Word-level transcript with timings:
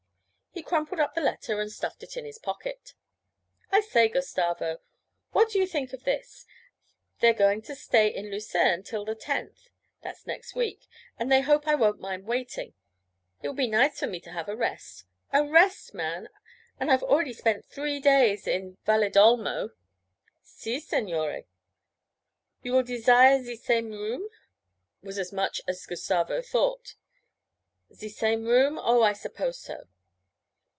He 0.53 0.61
crumpled 0.63 0.99
up 0.99 1.15
the 1.15 1.21
letter 1.21 1.61
and 1.61 1.71
stuffed 1.71 2.03
it 2.03 2.17
in 2.17 2.25
his 2.25 2.37
pocket. 2.37 2.93
'I 3.71 3.79
say, 3.79 4.09
Gustavo, 4.09 4.81
what 5.31 5.49
do 5.49 5.57
you 5.59 5.65
think 5.65 5.93
of 5.93 6.03
this? 6.03 6.45
They're 7.21 7.33
going 7.33 7.61
to 7.63 7.75
stay 7.75 8.09
in 8.09 8.29
Lucerne 8.29 8.83
till 8.83 9.05
the 9.05 9.15
tenth 9.15 9.69
that's 10.03 10.27
next 10.27 10.53
week 10.53 10.89
and 11.17 11.31
they 11.31 11.39
hope 11.39 11.67
I 11.69 11.75
won't 11.75 12.01
mind 12.01 12.25
waiting; 12.25 12.73
it 13.41 13.47
will 13.47 13.55
be 13.55 13.67
nice 13.69 13.97
for 13.99 14.07
me 14.07 14.19
to 14.19 14.31
have 14.33 14.49
a 14.49 14.55
rest. 14.55 15.05
A 15.31 15.41
rest, 15.41 15.93
man, 15.93 16.27
and 16.77 16.91
I've 16.91 17.01
already 17.03 17.31
spent 17.33 17.63
three 17.65 18.01
days 18.01 18.45
in 18.45 18.75
Valedolmo!' 18.85 19.69
'Si, 20.43 20.81
signore, 20.81 21.45
you 22.61 22.73
will 22.73 22.83
desire 22.83 23.41
ze 23.41 23.55
same 23.55 23.91
room?' 23.91 24.27
was 25.01 25.17
as 25.17 25.31
much 25.31 25.61
as 25.65 25.85
Gustavo 25.85 26.41
thought. 26.41 26.95
'Ze 27.93 28.09
same 28.09 28.43
room? 28.43 28.77
Oh, 28.77 29.01
I 29.01 29.13
suppose 29.13 29.57
so.' 29.57 29.87